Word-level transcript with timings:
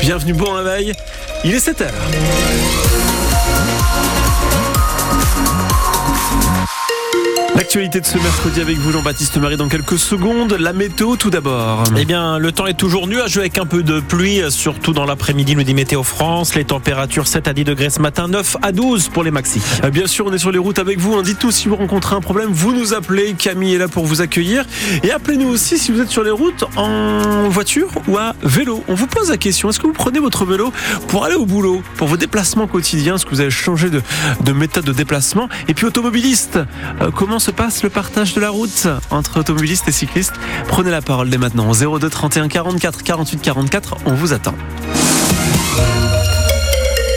Bienvenue, 0.00 0.32
bon 0.32 0.50
réveil. 0.50 0.92
Il 1.44 1.54
est 1.54 1.64
7h. 1.64 1.92
L'actualité 7.56 8.00
de 8.00 8.06
ce 8.06 8.18
mercredi 8.18 8.60
avec 8.60 8.76
vous, 8.78 8.92
Jean-Baptiste 8.92 9.36
Marie, 9.38 9.56
dans 9.56 9.68
quelques 9.68 9.98
secondes. 9.98 10.52
La 10.60 10.72
météo, 10.72 11.16
tout 11.16 11.28
d'abord. 11.30 11.82
Eh 11.96 12.04
bien, 12.04 12.38
le 12.38 12.52
temps 12.52 12.66
est 12.66 12.74
toujours 12.74 13.08
nuageux 13.08 13.40
avec 13.40 13.58
un 13.58 13.66
peu 13.66 13.82
de 13.82 13.98
pluie, 13.98 14.40
surtout 14.50 14.92
dans 14.92 15.04
l'après-midi, 15.04 15.56
nous 15.56 15.64
dit 15.64 15.74
Météo 15.74 16.04
France. 16.04 16.54
Les 16.54 16.64
températures 16.64 17.26
7 17.26 17.48
à 17.48 17.52
10 17.52 17.64
degrés 17.64 17.90
ce 17.90 18.00
matin, 18.00 18.28
9 18.28 18.58
à 18.62 18.70
12 18.70 19.08
pour 19.08 19.24
les 19.24 19.32
maxi. 19.32 19.60
Euh, 19.82 19.90
Bien 19.90 20.06
sûr, 20.06 20.26
on 20.26 20.32
est 20.32 20.38
sur 20.38 20.52
les 20.52 20.58
routes 20.58 20.78
avec 20.78 21.00
vous. 21.00 21.20
Dites-nous 21.20 21.50
si 21.50 21.66
vous 21.68 21.74
rencontrez 21.74 22.14
un 22.14 22.20
problème, 22.20 22.50
vous 22.52 22.72
nous 22.72 22.94
appelez. 22.94 23.34
Camille 23.34 23.74
est 23.74 23.78
là 23.78 23.88
pour 23.88 24.04
vous 24.06 24.20
accueillir. 24.20 24.64
Et 25.02 25.10
appelez-nous 25.10 25.48
aussi 25.48 25.78
si 25.78 25.90
vous 25.90 26.00
êtes 26.00 26.10
sur 26.10 26.22
les 26.22 26.30
routes 26.30 26.64
en 26.76 27.48
voiture 27.48 27.88
ou 28.06 28.18
à 28.18 28.34
vélo. 28.44 28.84
On 28.86 28.94
vous 28.94 29.08
pose 29.08 29.30
la 29.30 29.36
question 29.36 29.68
est-ce 29.70 29.80
que 29.80 29.86
vous 29.88 29.92
prenez 29.92 30.20
votre 30.20 30.44
vélo 30.44 30.72
pour 31.08 31.24
aller 31.24 31.34
au 31.34 31.46
boulot, 31.46 31.82
pour 31.96 32.06
vos 32.06 32.16
déplacements 32.16 32.68
quotidiens? 32.68 33.16
Est-ce 33.16 33.24
que 33.24 33.30
vous 33.30 33.40
avez 33.40 33.50
changé 33.50 33.90
de, 33.90 34.00
de 34.44 34.52
méthode 34.52 34.84
de 34.84 34.92
déplacement? 34.92 35.48
Et 35.66 35.74
puis, 35.74 35.86
automobiliste, 35.86 36.60
euh, 37.02 37.10
comment 37.10 37.37
se 37.38 37.50
passe 37.50 37.82
le 37.82 37.90
partage 37.90 38.34
de 38.34 38.40
la 38.40 38.50
route 38.50 38.88
entre 39.10 39.40
automobilistes 39.40 39.88
et 39.88 39.92
cyclistes? 39.92 40.34
Prenez 40.66 40.90
la 40.90 41.02
parole 41.02 41.30
dès 41.30 41.38
maintenant. 41.38 41.72
02 41.72 42.08
31 42.08 42.48
44 42.48 43.02
48 43.02 43.42
44, 43.42 43.96
on 44.06 44.14
vous 44.14 44.32
attend. 44.32 44.54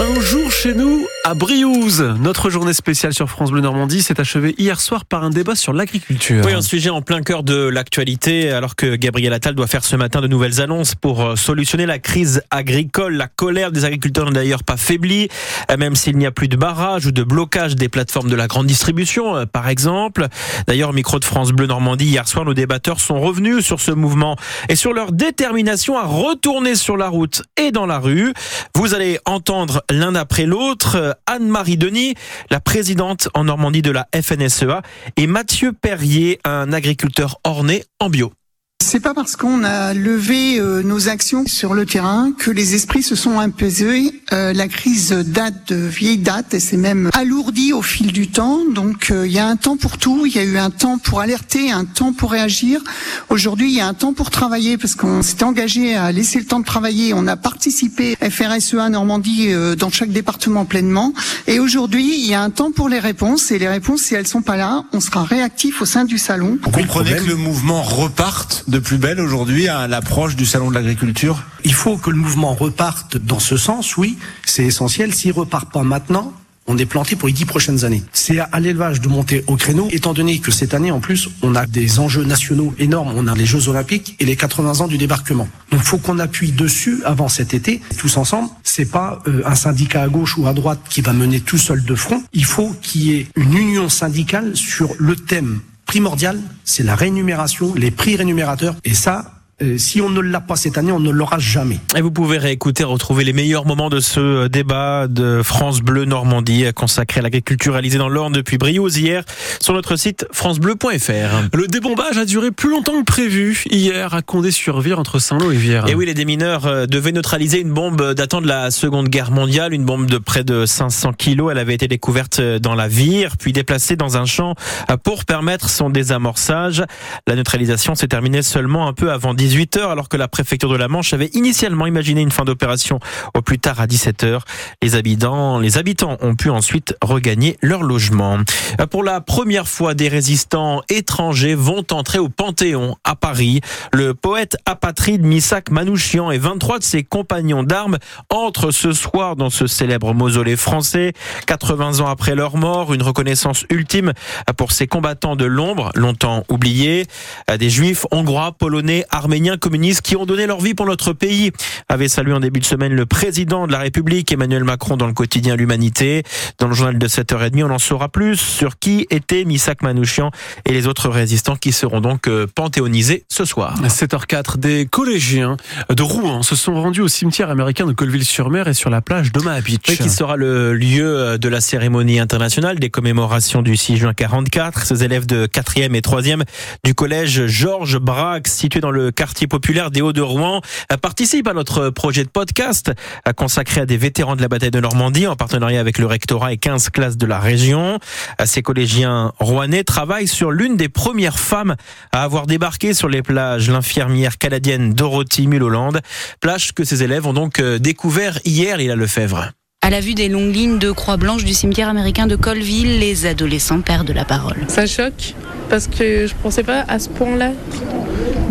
Un 0.01 0.19
jour 0.19 0.51
chez 0.51 0.73
nous 0.73 1.05
à 1.23 1.35
Briouze. 1.35 2.01
Notre 2.19 2.49
journée 2.49 2.73
spéciale 2.73 3.13
sur 3.13 3.29
France 3.29 3.51
Bleu 3.51 3.61
Normandie 3.61 4.01
s'est 4.01 4.19
achevée 4.19 4.55
hier 4.57 4.81
soir 4.81 5.05
par 5.05 5.23
un 5.23 5.29
débat 5.29 5.53
sur 5.53 5.73
l'agriculture. 5.73 6.43
Oui, 6.43 6.53
un 6.53 6.63
sujet 6.63 6.89
en 6.89 7.03
plein 7.03 7.21
cœur 7.21 7.43
de 7.43 7.67
l'actualité, 7.67 8.49
alors 8.49 8.75
que 8.75 8.95
Gabriel 8.95 9.31
Attal 9.31 9.53
doit 9.53 9.67
faire 9.67 9.83
ce 9.83 9.95
matin 9.95 10.21
de 10.21 10.27
nouvelles 10.27 10.59
annonces 10.59 10.95
pour 10.95 11.21
euh, 11.23 11.35
solutionner 11.35 11.85
la 11.85 11.99
crise 11.99 12.41
agricole. 12.49 13.13
La 13.15 13.27
colère 13.27 13.71
des 13.71 13.85
agriculteurs 13.85 14.25
n'a 14.25 14.31
d'ailleurs 14.31 14.63
pas 14.63 14.77
faibli, 14.77 15.27
euh, 15.69 15.77
même 15.77 15.95
s'il 15.95 16.17
n'y 16.17 16.25
a 16.25 16.31
plus 16.31 16.47
de 16.47 16.55
barrage 16.57 17.05
ou 17.05 17.11
de 17.11 17.23
blocage 17.23 17.75
des 17.75 17.87
plateformes 17.87 18.29
de 18.29 18.35
la 18.35 18.47
grande 18.47 18.65
distribution, 18.65 19.35
euh, 19.35 19.45
par 19.45 19.69
exemple. 19.69 20.25
D'ailleurs, 20.65 20.89
au 20.89 20.93
micro 20.93 21.19
de 21.19 21.25
France 21.25 21.51
Bleu 21.51 21.67
Normandie, 21.67 22.05
hier 22.05 22.27
soir, 22.27 22.43
nos 22.43 22.55
débatteurs 22.55 22.99
sont 22.99 23.21
revenus 23.21 23.63
sur 23.63 23.79
ce 23.79 23.91
mouvement 23.91 24.35
et 24.69 24.75
sur 24.75 24.93
leur 24.93 25.11
détermination 25.11 25.99
à 25.99 26.05
retourner 26.05 26.73
sur 26.73 26.97
la 26.97 27.09
route 27.09 27.43
et 27.57 27.71
dans 27.71 27.85
la 27.85 27.99
rue. 27.99 28.33
Vous 28.75 28.95
allez 28.95 29.19
entendre 29.25 29.83
l'un 29.91 30.15
après 30.15 30.45
l'autre 30.45 31.17
Anne-Marie 31.25 31.77
Denis, 31.77 32.15
la 32.49 32.59
présidente 32.59 33.29
en 33.33 33.45
Normandie 33.45 33.81
de 33.81 33.91
la 33.91 34.07
FNSEA, 34.15 34.81
et 35.17 35.27
Mathieu 35.27 35.73
Perrier, 35.73 36.39
un 36.43 36.73
agriculteur 36.73 37.39
orné 37.43 37.83
en 37.99 38.09
bio. 38.09 38.33
C'est 38.81 38.99
pas 38.99 39.13
parce 39.13 39.35
qu'on 39.35 39.63
a 39.63 39.93
levé 39.93 40.59
euh, 40.59 40.81
nos 40.81 41.07
actions 41.07 41.45
sur 41.45 41.75
le 41.75 41.85
terrain 41.85 42.31
que 42.37 42.49
les 42.49 42.73
esprits 42.73 43.03
se 43.03 43.15
sont 43.15 43.39
apaisés. 43.39 44.21
Euh, 44.33 44.53
la 44.53 44.67
crise 44.67 45.11
date 45.11 45.71
de 45.71 45.75
vieille 45.75 46.17
date 46.17 46.55
et 46.55 46.59
c'est 46.59 46.77
même 46.77 47.09
alourdi 47.13 47.73
au 47.73 47.83
fil 47.83 48.11
du 48.11 48.29
temps. 48.29 48.59
Donc 48.73 49.11
euh, 49.11 49.27
il 49.27 49.33
y 49.33 49.39
a 49.39 49.45
un 49.45 49.55
temps 49.55 49.77
pour 49.77 49.97
tout. 49.97 50.25
Il 50.25 50.35
y 50.35 50.39
a 50.39 50.43
eu 50.43 50.57
un 50.57 50.71
temps 50.71 50.97
pour 50.97 51.19
alerter, 51.19 51.71
un 51.71 51.85
temps 51.85 52.11
pour 52.11 52.31
réagir. 52.31 52.81
Aujourd'hui, 53.29 53.71
il 53.71 53.77
y 53.77 53.81
a 53.81 53.87
un 53.87 53.93
temps 53.93 54.13
pour 54.13 54.31
travailler 54.31 54.77
parce 54.77 54.95
qu'on 54.95 55.21
s'était 55.21 55.43
engagé 55.43 55.95
à 55.95 56.11
laisser 56.11 56.39
le 56.39 56.45
temps 56.45 56.59
de 56.59 56.65
travailler. 56.65 57.13
On 57.13 57.27
a 57.27 57.37
participé 57.37 58.17
FRSEA 58.19 58.89
Normandie 58.89 59.53
euh, 59.53 59.75
dans 59.75 59.91
chaque 59.91 60.11
département 60.11 60.65
pleinement. 60.65 61.13
Et 61.47 61.59
aujourd'hui, 61.59 62.17
il 62.17 62.27
y 62.27 62.33
a 62.33 62.41
un 62.41 62.49
temps 62.49 62.71
pour 62.71 62.89
les 62.89 62.99
réponses. 62.99 63.51
Et 63.51 63.59
les 63.59 63.67
réponses, 63.67 64.01
si 64.01 64.15
elles 64.15 64.27
sont 64.27 64.41
pas 64.41 64.57
là, 64.57 64.83
on 64.93 64.99
sera 64.99 65.23
réactif 65.23 65.81
au 65.81 65.85
sein 65.85 66.05
du 66.05 66.17
salon. 66.17 66.57
Vous 66.63 66.71
comprenez 66.71 67.15
que 67.15 67.25
le 67.25 67.35
mouvement 67.35 67.81
reparte 67.81 68.65
de 68.67 68.79
plus 68.79 68.97
belle 68.97 69.19
aujourd'hui 69.19 69.67
à 69.67 69.87
l'approche 69.87 70.35
du 70.35 70.45
salon 70.45 70.69
de 70.69 70.75
l'agriculture? 70.75 71.43
Il 71.63 71.73
faut 71.73 71.97
que 71.97 72.09
le 72.09 72.17
mouvement 72.17 72.53
reparte 72.53 73.17
dans 73.17 73.39
ce 73.39 73.57
sens, 73.57 73.97
oui, 73.97 74.17
c'est 74.45 74.65
essentiel. 74.65 75.13
S'il 75.13 75.31
repart 75.33 75.71
pas 75.71 75.83
maintenant, 75.83 76.33
on 76.71 76.77
est 76.77 76.85
planté 76.85 77.17
pour 77.17 77.27
les 77.27 77.33
dix 77.33 77.43
prochaines 77.43 77.83
années. 77.83 78.01
C'est 78.13 78.39
à 78.39 78.59
l'élevage 78.61 79.01
de 79.01 79.09
monter 79.09 79.43
au 79.47 79.57
créneau, 79.57 79.89
étant 79.91 80.13
donné 80.13 80.39
que 80.39 80.51
cette 80.51 80.73
année, 80.73 80.89
en 80.89 81.01
plus, 81.01 81.27
on 81.41 81.53
a 81.53 81.65
des 81.65 81.99
enjeux 81.99 82.23
nationaux 82.23 82.73
énormes. 82.79 83.11
On 83.17 83.27
a 83.27 83.35
les 83.35 83.45
Jeux 83.45 83.67
Olympiques 83.67 84.15
et 84.19 84.25
les 84.25 84.37
80 84.37 84.79
ans 84.79 84.87
du 84.87 84.97
débarquement. 84.97 85.49
Donc, 85.71 85.81
faut 85.81 85.97
qu'on 85.97 86.17
appuie 86.17 86.53
dessus 86.53 87.01
avant 87.03 87.27
cet 87.27 87.53
été, 87.53 87.81
tous 87.97 88.15
ensemble. 88.15 88.47
C'est 88.63 88.89
pas 88.89 89.21
euh, 89.27 89.41
un 89.45 89.55
syndicat 89.55 90.03
à 90.03 90.07
gauche 90.07 90.37
ou 90.37 90.47
à 90.47 90.53
droite 90.53 90.79
qui 90.89 91.01
va 91.01 91.11
mener 91.11 91.41
tout 91.41 91.57
seul 91.57 91.83
de 91.83 91.95
front. 91.95 92.23
Il 92.31 92.45
faut 92.45 92.73
qu'il 92.81 93.03
y 93.03 93.15
ait 93.15 93.27
une 93.35 93.57
union 93.57 93.89
syndicale 93.89 94.55
sur 94.55 94.93
le 94.97 95.17
thème 95.17 95.59
primordial, 95.85 96.39
c'est 96.63 96.83
la 96.83 96.95
rémunération, 96.95 97.73
les 97.75 97.91
prix 97.91 98.15
rémunérateurs. 98.15 98.75
Et 98.85 98.93
ça, 98.93 99.40
euh, 99.61 99.77
si 99.77 100.01
on 100.01 100.09
ne 100.09 100.21
l'a 100.21 100.41
pas 100.41 100.55
cette 100.55 100.77
année, 100.77 100.91
on 100.91 100.99
ne 100.99 101.11
l'aura 101.11 101.37
jamais. 101.37 101.79
Et 101.95 102.01
vous 102.01 102.11
pouvez 102.11 102.37
réécouter, 102.37 102.83
retrouver 102.83 103.23
les 103.23 103.33
meilleurs 103.33 103.65
moments 103.65 103.89
de 103.89 103.99
ce 103.99 104.19
euh, 104.19 104.49
débat 104.49 105.07
de 105.07 105.41
France 105.43 105.81
Bleu 105.81 106.05
Normandie 106.05 106.65
euh, 106.65 106.71
consacré 106.71 107.19
à 107.19 107.23
l'agriculture 107.23 107.73
réalisée 107.73 107.97
dans 107.97 108.09
l'Orne 108.09 108.33
depuis 108.33 108.57
Briouze 108.57 108.97
hier 108.97 109.23
sur 109.59 109.73
notre 109.73 109.95
site 109.97 110.25
francebleu.fr. 110.31 111.49
Le 111.53 111.67
débombage 111.67 112.17
a 112.17 112.25
duré 112.25 112.51
plus 112.51 112.69
longtemps 112.69 112.99
que 113.01 113.05
prévu 113.05 113.63
hier 113.69 114.13
à 114.13 114.21
Condé-sur-Vire 114.21 114.97
entre 114.99 115.19
Saint-Lô 115.19 115.51
et 115.51 115.57
Vire. 115.57 115.85
Et 115.87 115.95
oui, 115.95 116.05
les 116.05 116.13
démineurs 116.13 116.87
devaient 116.87 117.11
neutraliser 117.11 117.59
une 117.59 117.71
bombe 117.71 118.13
datant 118.13 118.41
de 118.41 118.47
la 118.47 118.71
Seconde 118.71 119.09
Guerre 119.09 119.31
mondiale, 119.31 119.73
une 119.73 119.85
bombe 119.85 120.07
de 120.07 120.17
près 120.17 120.43
de 120.43 120.65
500 120.65 121.13
kilos. 121.13 121.51
Elle 121.51 121.59
avait 121.59 121.75
été 121.75 121.87
découverte 121.87 122.41
dans 122.41 122.75
la 122.75 122.87
Vire, 122.87 123.37
puis 123.37 123.53
déplacée 123.53 123.95
dans 123.95 124.17
un 124.17 124.25
champ 124.25 124.55
pour 125.03 125.25
permettre 125.25 125.69
son 125.69 125.89
désamorçage. 125.89 126.83
La 127.27 127.35
neutralisation 127.35 127.95
s'est 127.95 128.07
terminée 128.07 128.41
seulement 128.41 128.87
un 128.87 128.93
peu 128.93 129.11
avant 129.11 129.33
10 129.33 129.50
18h, 129.51 129.91
alors 129.91 130.07
que 130.07 130.15
la 130.15 130.29
préfecture 130.29 130.69
de 130.69 130.77
la 130.77 130.87
Manche 130.87 131.13
avait 131.13 131.29
initialement 131.33 131.85
imaginé 131.85 132.21
une 132.21 132.31
fin 132.31 132.45
d'opération 132.45 132.99
au 133.33 133.41
plus 133.41 133.59
tard 133.59 133.81
à 133.81 133.85
17h. 133.85 134.39
Les 134.81 134.95
habitants, 134.95 135.59
les 135.59 135.77
habitants 135.77 136.17
ont 136.21 136.35
pu 136.35 136.49
ensuite 136.49 136.95
regagner 137.01 137.57
leur 137.61 137.83
logement. 137.83 138.37
Euh, 138.79 138.87
pour 138.87 139.03
la 139.03 139.19
première 139.19 139.67
fois, 139.67 139.93
des 139.93 140.07
résistants 140.07 140.81
étrangers 140.89 141.55
vont 141.55 141.83
entrer 141.91 142.19
au 142.19 142.29
Panthéon 142.29 142.95
à 143.03 143.15
Paris. 143.15 143.59
Le 143.91 144.13
poète 144.13 144.55
apatride 144.65 145.23
Missak 145.23 145.69
Manouchian 145.69 146.31
et 146.31 146.37
23 146.37 146.79
de 146.79 146.83
ses 146.83 147.03
compagnons 147.03 147.63
d'armes 147.63 147.97
entrent 148.29 148.71
ce 148.71 148.93
soir 148.93 149.35
dans 149.35 149.49
ce 149.49 149.67
célèbre 149.67 150.13
mausolée 150.13 150.55
français. 150.55 151.11
80 151.47 151.99
ans 151.99 152.07
après 152.07 152.35
leur 152.35 152.55
mort, 152.55 152.93
une 152.93 153.03
reconnaissance 153.03 153.65
ultime 153.69 154.13
pour 154.55 154.71
ces 154.71 154.87
combattants 154.87 155.35
de 155.35 155.45
l'ombre, 155.45 155.91
longtemps 155.95 156.45
oubliés. 156.47 157.05
Euh, 157.49 157.57
des 157.57 157.69
juifs, 157.69 158.05
hongrois, 158.11 158.53
polonais, 158.53 159.05
arméniens, 159.09 159.40
communistes 159.57 160.01
qui 160.01 160.15
ont 160.15 160.25
donné 160.25 160.45
leur 160.47 160.61
vie 160.61 160.73
pour 160.73 160.85
notre 160.85 161.13
pays. 161.13 161.51
Avait 161.89 162.07
salué 162.07 162.33
en 162.33 162.39
début 162.39 162.59
de 162.59 162.65
semaine 162.65 162.93
le 162.93 163.05
président 163.05 163.67
de 163.67 163.71
la 163.71 163.79
République, 163.79 164.31
Emmanuel 164.31 164.63
Macron, 164.63 164.97
dans 164.97 165.07
le 165.07 165.13
quotidien 165.13 165.55
L'Humanité. 165.55 166.23
Dans 166.59 166.67
le 166.67 166.73
journal 166.73 166.97
de 166.97 167.07
7h30, 167.07 167.63
on 167.63 167.71
en 167.71 167.79
saura 167.79 168.09
plus 168.09 168.37
sur 168.37 168.79
qui 168.79 169.07
était 169.09 169.43
Misak 169.43 169.81
Manouchian 169.81 170.31
et 170.65 170.73
les 170.73 170.87
autres 170.87 171.09
résistants 171.09 171.55
qui 171.55 171.71
seront 171.71 172.01
donc 172.01 172.27
euh, 172.27 172.47
panthéonisés 172.53 173.25
ce 173.29 173.45
soir. 173.45 173.79
À 173.83 173.87
7h04, 173.87 174.57
des 174.57 174.85
collégiens 174.85 175.57
de 175.89 176.03
Rouen 176.03 176.43
se 176.43 176.55
sont 176.55 176.73
rendus 176.73 177.01
au 177.01 177.07
cimetière 177.07 177.49
américain 177.49 177.85
de 177.85 177.93
Colville-sur-Mer 177.93 178.67
et 178.67 178.73
sur 178.73 178.89
la 178.89 179.01
plage 179.01 179.31
d'Omaha 179.31 179.61
Beach. 179.61 179.81
Oui, 179.89 179.97
qui 179.97 180.09
sera 180.09 180.35
le 180.35 180.73
lieu 180.73 181.37
de 181.37 181.49
la 181.49 181.61
cérémonie 181.61 182.19
internationale 182.19 182.79
des 182.79 182.89
commémorations 182.89 183.61
du 183.61 183.75
6 183.75 183.97
juin 183.97 184.13
44. 184.13 184.85
Ces 184.85 185.03
élèves 185.03 185.25
de 185.25 185.47
4e 185.47 185.95
et 185.95 186.01
3e 186.01 186.43
du 186.83 186.93
collège 186.93 187.47
Georges 187.47 187.99
Braque, 187.99 188.47
situé 188.47 188.79
dans 188.79 188.91
le 188.91 189.11
quartier 189.21 189.45
populaire 189.45 189.91
des 189.91 190.01
Hauts 190.01 190.13
de 190.13 190.21
Rouen, 190.21 190.61
euh, 190.91 190.97
participent 190.97 191.47
à 191.47 191.53
notre 191.53 191.91
projet 191.91 192.23
de 192.23 192.29
podcast 192.29 192.91
euh, 193.27 193.33
consacré 193.33 193.81
à 193.81 193.85
des 193.85 193.95
vétérans 193.95 194.35
de 194.35 194.41
la 194.41 194.47
bataille 194.47 194.71
de 194.71 194.79
Normandie 194.79 195.27
en 195.27 195.35
partenariat 195.35 195.79
avec 195.79 195.99
le 195.99 196.07
rectorat 196.07 196.53
et 196.53 196.57
15 196.57 196.89
classes 196.89 197.17
de 197.17 197.27
la 197.27 197.39
région. 197.39 197.99
Euh, 198.41 198.45
Ces 198.47 198.63
collégiens 198.63 199.31
rouennais 199.37 199.83
travaillent 199.83 200.27
sur 200.27 200.49
l'une 200.49 200.75
des 200.75 200.89
premières 200.89 201.37
femmes 201.37 201.75
à 202.11 202.23
avoir 202.23 202.47
débarqué 202.47 202.95
sur 202.95 203.09
les 203.09 203.21
plages, 203.21 203.69
l'infirmière 203.69 204.39
canadienne 204.39 204.91
Dorothy 204.95 205.45
Mulholland. 205.45 205.99
Plage 206.39 206.73
que 206.73 206.83
ces 206.83 207.03
élèves 207.03 207.27
ont 207.27 207.33
donc 207.33 207.61
découvert 207.61 208.39
hier, 208.43 208.77
Lila 208.77 208.95
Lefebvre. 208.95 209.51
À 209.83 209.91
la 209.91 209.99
vue 209.99 210.15
des 210.15 210.29
longues 210.29 210.55
lignes 210.55 210.79
de 210.79 210.89
croix 210.89 211.17
blanches 211.17 211.43
du 211.43 211.53
cimetière 211.53 211.89
américain 211.89 212.25
de 212.25 212.35
Colville, 212.35 212.97
les 212.97 213.27
adolescents 213.27 213.81
perdent 213.81 214.09
la 214.09 214.25
parole. 214.25 214.57
Ça 214.67 214.87
choque 214.87 215.35
parce 215.69 215.87
que 215.87 216.25
je 216.25 216.33
pensais 216.41 216.63
pas 216.63 216.83
à 216.87 216.97
ce 216.97 217.07
point-là. 217.09 217.51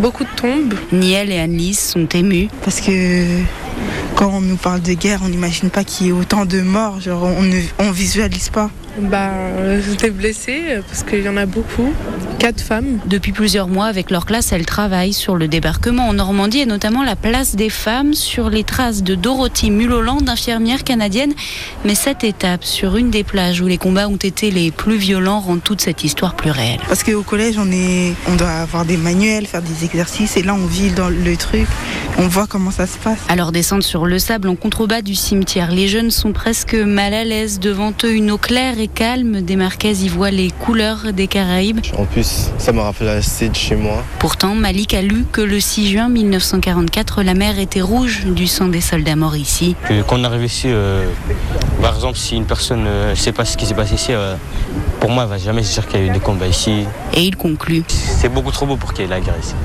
Beaucoup 0.01 0.23
de 0.23 0.29
tombes. 0.35 0.73
Niel 0.91 1.31
et 1.31 1.37
Annelise 1.37 1.79
sont 1.79 2.07
émus. 2.07 2.49
parce 2.63 2.81
que 2.81 3.43
Quand 4.15 4.29
on 4.33 4.41
nous 4.41 4.57
parle 4.57 4.81
de 4.81 4.93
guerre, 4.93 5.21
on 5.23 5.29
n'imagine 5.29 5.69
pas 5.69 5.83
qu'il 5.83 6.07
y 6.07 6.09
ait 6.09 6.13
autant 6.13 6.45
de 6.45 6.61
morts. 6.61 6.99
Genre, 6.99 7.23
on 7.23 7.41
ne 7.41 7.59
on 7.79 7.91
visualise 7.91 8.49
pas. 8.49 8.69
Bah, 8.99 9.29
euh, 9.31 9.81
j'étais 9.81 10.09
blessée 10.09 10.63
euh, 10.67 10.81
parce 10.85 11.03
qu'il 11.03 11.21
y 11.21 11.29
en 11.29 11.37
a 11.37 11.45
beaucoup. 11.45 11.93
Quatre 12.39 12.61
femmes. 12.61 12.99
Depuis 13.05 13.31
plusieurs 13.31 13.69
mois, 13.69 13.85
avec 13.85 14.11
leur 14.11 14.25
classe, 14.25 14.51
elles 14.51 14.65
travaillent 14.65 15.13
sur 15.13 15.35
le 15.35 15.47
débarquement 15.47 16.09
en 16.09 16.13
Normandie 16.13 16.59
et 16.59 16.65
notamment 16.65 17.03
la 17.03 17.15
place 17.15 17.55
des 17.55 17.69
femmes 17.69 18.13
sur 18.13 18.49
les 18.49 18.63
traces 18.63 19.01
de 19.01 19.15
Dorothy 19.15 19.71
Mulholland, 19.71 20.27
infirmière 20.27 20.83
canadienne. 20.83 21.33
Mais 21.85 21.95
cette 21.95 22.25
étape 22.25 22.65
sur 22.65 22.97
une 22.97 23.11
des 23.11 23.23
plages 23.23 23.61
où 23.61 23.67
les 23.67 23.77
combats 23.77 24.09
ont 24.09 24.17
été 24.17 24.51
les 24.51 24.71
plus 24.71 24.97
violents 24.97 25.39
rend 25.39 25.57
toute 25.59 25.79
cette 25.79 26.03
histoire 26.03 26.35
plus 26.35 26.51
réelle. 26.51 26.81
Parce 26.87 27.03
qu'au 27.03 27.23
collège, 27.23 27.55
on, 27.57 27.71
est, 27.71 28.13
on 28.27 28.35
doit 28.35 28.49
avoir 28.49 28.83
des 28.83 28.97
manuels, 28.97 29.45
faire 29.45 29.61
des 29.61 29.85
exercices. 29.85 30.35
Et 30.35 30.43
là, 30.43 30.53
on 30.53 30.65
vit 30.65 30.91
dans 30.91 31.09
le 31.09 31.37
truc. 31.37 31.67
On 32.17 32.27
voit 32.27 32.47
comment 32.47 32.71
ça 32.71 32.87
se 32.87 32.97
passe. 32.97 33.19
Alors 33.29 33.53
descendre 33.53 33.83
sur 33.83 34.00
le 34.07 34.19
sable 34.19 34.47
en 34.49 34.55
contrebas 34.55 35.01
du 35.01 35.15
cimetière, 35.15 35.71
les 35.71 35.87
jeunes 35.87 36.11
sont 36.11 36.31
presque 36.31 36.75
mal 36.75 37.13
à 37.13 37.23
l'aise 37.23 37.59
devant 37.59 37.93
eux. 38.03 38.13
Une 38.13 38.31
eau 38.31 38.37
claire 38.37 38.79
et 38.79 38.87
calme, 38.87 39.41
des 39.41 39.55
Marquaises 39.55 40.03
y 40.03 40.09
voient 40.09 40.31
les 40.31 40.51
couleurs 40.51 41.13
des 41.13 41.27
Caraïbes. 41.27 41.79
En 41.97 42.05
plus, 42.05 42.49
ça 42.57 42.71
me 42.71 42.79
rappelle 42.79 43.09
assez 43.09 43.49
de 43.49 43.55
chez 43.55 43.75
moi. 43.75 44.03
Pourtant, 44.19 44.55
Malik 44.55 44.93
a 44.93 45.01
lu 45.01 45.25
que 45.31 45.41
le 45.41 45.59
6 45.59 45.91
juin 45.91 46.09
1944, 46.09 47.23
la 47.23 47.33
mer 47.33 47.59
était 47.59 47.81
rouge 47.81 48.25
du 48.25 48.47
sang 48.47 48.67
des 48.67 48.81
soldats 48.81 49.15
morts 49.15 49.37
ici. 49.37 49.75
Quand 50.07 50.19
on 50.19 50.23
arrive 50.23 50.43
ici, 50.43 50.67
euh, 50.67 51.05
par 51.81 51.95
exemple, 51.95 52.17
si 52.17 52.35
une 52.35 52.45
personne 52.45 52.83
ne 52.83 53.15
sait 53.15 53.31
pas 53.31 53.45
ce 53.45 53.57
qui 53.57 53.65
s'est 53.65 53.73
passé 53.73 53.95
ici, 53.95 54.13
euh, 54.13 54.35
pour 54.99 55.09
moi, 55.09 55.23
elle 55.23 55.29
va 55.29 55.37
jamais 55.37 55.63
se 55.63 55.73
dire 55.73 55.87
qu'il 55.87 55.99
y 55.99 56.03
a 56.03 56.05
eu 56.07 56.11
des 56.11 56.19
combats 56.19 56.47
ici. 56.47 56.85
Et 57.13 57.23
il 57.23 57.35
conclut. 57.35 57.83
C'est 57.87 58.29
beaucoup 58.29 58.51
trop 58.51 58.65
beau 58.65 58.77
pour 58.77 58.93
qu'il 58.93 59.05
y 59.05 59.07
ait 59.07 59.09
la 59.09 59.19
guerre 59.19 59.37
ici. 59.41 59.55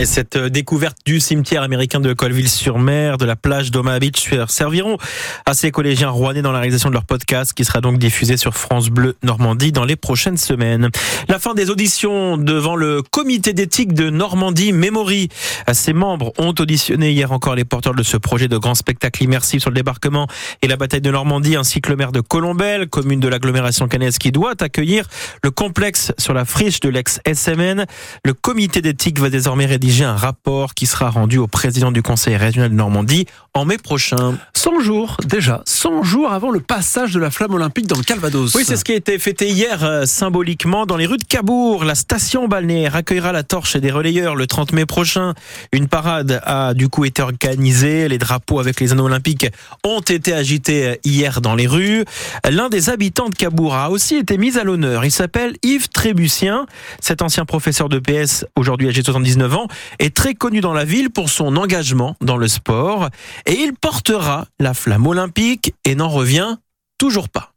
Et 0.00 0.06
cette 0.06 0.34
euh, 0.34 0.48
découverte 0.48 0.96
du 1.06 1.20
cimetière 1.20 1.62
américain 1.62 2.00
de 2.00 2.12
Colville-sur-Mer, 2.12 3.16
de 3.16 3.24
la 3.24 3.36
plage 3.36 3.70
d'Omaha 3.70 4.00
Beach, 4.00 4.28
serviront 4.48 4.98
à 5.46 5.54
ces 5.54 5.70
collégiens 5.70 6.10
rouennais 6.10 6.42
dans 6.42 6.50
la 6.50 6.58
réalisation 6.58 6.88
de 6.88 6.94
leur 6.94 7.04
podcast 7.04 7.52
qui 7.52 7.64
sera 7.64 7.80
donc 7.80 7.98
diffusé 7.98 8.36
sur 8.36 8.56
France 8.56 8.90
Bleu 8.90 9.14
Normandie 9.22 9.70
dans 9.70 9.84
les 9.84 9.94
prochaines 9.94 10.36
semaines. 10.36 10.90
La 11.28 11.38
fin 11.38 11.54
des 11.54 11.70
auditions 11.70 12.36
devant 12.36 12.74
le 12.74 13.02
comité 13.02 13.52
d'éthique 13.52 13.94
de 13.94 14.10
Normandie 14.10 14.72
Memory. 14.72 15.28
Ses 15.72 15.92
membres 15.92 16.32
ont 16.38 16.54
auditionné 16.58 17.12
hier 17.12 17.30
encore 17.30 17.54
les 17.54 17.64
porteurs 17.64 17.94
de 17.94 18.02
ce 18.02 18.16
projet 18.16 18.48
de 18.48 18.58
grand 18.58 18.74
spectacle 18.74 19.22
immersif 19.22 19.60
sur 19.60 19.70
le 19.70 19.76
débarquement 19.76 20.26
et 20.62 20.66
la 20.66 20.76
bataille 20.76 21.02
de 21.02 21.10
Normandie 21.12 21.54
ainsi 21.54 21.80
que 21.80 21.90
le 21.90 21.96
maire 21.96 22.10
de 22.10 22.20
Colombelle, 22.20 22.88
commune 22.88 23.20
de 23.20 23.28
l'agglomération 23.28 23.86
canaise 23.86 24.18
qui 24.18 24.32
doit 24.32 24.54
accueillir 24.60 25.06
le 25.44 25.52
complexe 25.52 26.10
sur 26.18 26.34
la 26.34 26.44
friche 26.44 26.80
de 26.80 26.88
l'ex-SMN. 26.88 27.84
Le 28.24 28.34
comité 28.34 28.82
d'éthique 28.82 29.20
va 29.20 29.30
désormais 29.30 29.66
rédiger 29.66 29.83
un 30.02 30.16
rapport 30.16 30.74
qui 30.74 30.86
sera 30.86 31.10
rendu 31.10 31.38
au 31.38 31.46
président 31.46 31.92
du 31.92 32.02
conseil 32.02 32.36
régional 32.36 32.70
de 32.70 32.74
Normandie 32.74 33.26
en 33.52 33.64
mai 33.64 33.78
prochain. 33.78 34.36
100 34.54 34.80
jours 34.80 35.16
déjà, 35.26 35.62
100 35.66 36.02
jours 36.02 36.32
avant 36.32 36.50
le 36.50 36.60
passage 36.60 37.12
de 37.12 37.20
la 37.20 37.30
flamme 37.30 37.54
olympique 37.54 37.86
dans 37.86 37.96
le 37.96 38.02
Calvados. 38.02 38.54
Oui, 38.54 38.64
c'est 38.66 38.76
ce 38.76 38.84
qui 38.84 38.92
a 38.92 38.96
été 38.96 39.18
fêté 39.18 39.48
hier 39.48 39.84
euh, 39.84 40.06
symboliquement 40.06 40.86
dans 40.86 40.96
les 40.96 41.06
rues 41.06 41.18
de 41.18 41.24
Cabourg. 41.24 41.84
La 41.84 41.94
station 41.94 42.48
balnéaire 42.48 42.96
accueillera 42.96 43.32
la 43.32 43.42
torche 43.42 43.76
des 43.76 43.90
relayeurs 43.90 44.34
le 44.34 44.46
30 44.46 44.72
mai 44.72 44.86
prochain. 44.86 45.34
Une 45.72 45.86
parade 45.86 46.40
a 46.44 46.74
du 46.74 46.88
coup 46.88 47.04
été 47.04 47.22
organisée. 47.22 48.08
Les 48.08 48.18
drapeaux 48.18 48.58
avec 48.58 48.80
les 48.80 48.92
anneaux 48.92 49.04
olympiques 49.04 49.46
ont 49.84 50.00
été 50.00 50.32
agités 50.32 50.86
euh, 50.86 50.96
hier 51.04 51.40
dans 51.40 51.54
les 51.54 51.66
rues. 51.66 52.04
L'un 52.50 52.70
des 52.70 52.88
habitants 52.88 53.28
de 53.28 53.34
Cabourg 53.34 53.74
a 53.74 53.90
aussi 53.90 54.16
été 54.16 54.38
mis 54.38 54.58
à 54.58 54.64
l'honneur. 54.64 55.04
Il 55.04 55.12
s'appelle 55.12 55.54
Yves 55.62 55.90
Trébucien. 55.90 56.66
Cet 57.00 57.22
ancien 57.22 57.44
professeur 57.44 57.88
de 57.88 57.98
PS, 57.98 58.46
aujourd'hui 58.56 58.88
âgé 58.88 59.02
de 59.02 59.06
79 59.06 59.54
ans, 59.54 59.68
est 59.98 60.14
très 60.14 60.34
connu 60.34 60.60
dans 60.60 60.72
la 60.72 60.84
ville 60.84 61.10
pour 61.10 61.30
son 61.30 61.56
engagement 61.56 62.16
dans 62.20 62.36
le 62.36 62.48
sport. 62.48 63.08
Et 63.46 63.54
il 63.54 63.74
portera 63.74 64.46
la 64.58 64.74
flamme 64.74 65.06
olympique 65.06 65.74
et 65.84 65.94
n'en 65.94 66.08
revient 66.08 66.56
toujours 66.98 67.28
pas. 67.28 67.53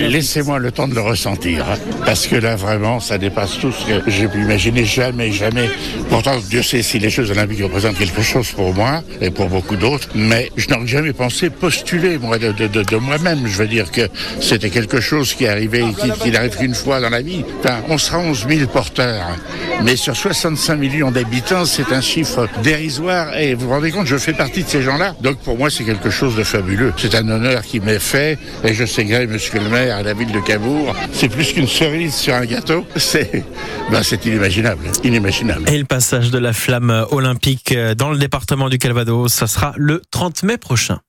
Laissez-moi 0.00 0.58
le 0.58 0.72
temps 0.72 0.88
de 0.88 0.94
le 0.94 1.00
ressentir, 1.00 1.66
hein, 1.68 1.78
parce 2.06 2.26
que 2.26 2.36
là 2.36 2.56
vraiment, 2.56 3.00
ça 3.00 3.18
dépasse 3.18 3.58
tout 3.58 3.72
ce 3.72 3.86
que 3.86 4.10
j'ai 4.10 4.28
pu 4.28 4.40
imaginer. 4.40 4.84
Jamais, 4.84 5.32
jamais. 5.32 5.68
Pourtant, 6.08 6.38
Dieu 6.48 6.62
sait 6.62 6.82
si 6.82 6.98
les 6.98 7.10
Jeux 7.10 7.30
Olympiques 7.30 7.62
représentent 7.62 7.98
quelque 7.98 8.22
chose 8.22 8.50
pour 8.52 8.74
moi 8.74 9.02
et 9.20 9.30
pour 9.30 9.48
beaucoup 9.48 9.76
d'autres, 9.76 10.08
mais 10.14 10.50
je 10.56 10.68
n'aurais 10.68 10.86
jamais 10.86 11.12
pensé 11.12 11.50
postuler 11.50 12.18
moi 12.18 12.38
de, 12.38 12.52
de, 12.52 12.66
de, 12.66 12.96
moi-même. 12.96 13.46
Je 13.46 13.58
veux 13.58 13.68
dire 13.68 13.90
que 13.90 14.08
c'était 14.40 14.70
quelque 14.70 15.00
chose 15.00 15.34
qui 15.34 15.46
arrivait, 15.46 15.84
qui, 16.00 16.10
qui 16.22 16.30
n'arrive 16.30 16.56
qu'une 16.56 16.74
fois 16.74 17.00
dans 17.00 17.10
la 17.10 17.22
vie. 17.22 17.44
Enfin, 17.60 17.80
on 17.88 17.98
sera 17.98 18.18
11 18.18 18.46
000 18.48 18.70
porteurs, 18.70 19.36
mais 19.84 19.96
sur 19.96 20.16
65 20.16 20.76
millions 20.76 21.10
d'habitants, 21.10 21.64
c'est 21.64 21.92
un 21.92 22.00
chiffre 22.00 22.48
dérisoire. 22.62 23.36
Et 23.36 23.54
vous 23.54 23.66
vous 23.66 23.74
rendez 23.74 23.90
compte, 23.90 24.06
je 24.06 24.16
fais 24.16 24.32
partie 24.32 24.62
de 24.64 24.68
ces 24.68 24.82
gens-là. 24.82 25.14
Donc 25.20 25.38
pour 25.38 25.56
moi, 25.58 25.70
c'est 25.70 25.84
quelque 25.84 26.10
chose 26.10 26.36
de 26.36 26.44
fabuleux. 26.44 26.92
C'est 26.96 27.14
un 27.14 27.28
honneur 27.28 27.62
qui 27.62 27.80
m'est 27.80 27.98
fait, 27.98 28.38
et 28.64 28.74
je 28.74 28.84
sais 28.84 29.04
gré, 29.04 29.26
Monsieur 29.26 29.60
le 29.60 29.68
maire 29.68 29.81
à 29.90 30.02
la 30.02 30.14
ville 30.14 30.32
de 30.32 30.40
Cabourg, 30.40 30.94
c'est 31.12 31.28
plus 31.28 31.52
qu'une 31.52 31.66
cerise 31.66 32.14
sur 32.14 32.34
un 32.34 32.44
gâteau. 32.44 32.84
C'est 32.96 33.44
ben, 33.90 34.02
inimaginable, 34.24 34.84
inimaginable. 35.04 35.68
Et 35.68 35.78
le 35.78 35.84
passage 35.84 36.30
de 36.30 36.38
la 36.38 36.52
flamme 36.52 37.06
olympique 37.10 37.74
dans 37.96 38.10
le 38.10 38.18
département 38.18 38.68
du 38.68 38.78
Calvados, 38.78 39.32
ça 39.32 39.46
sera 39.46 39.72
le 39.76 40.02
30 40.10 40.42
mai 40.44 40.58
prochain. 40.58 41.00